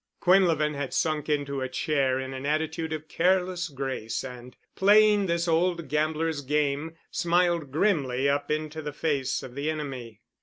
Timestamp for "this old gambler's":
5.27-6.41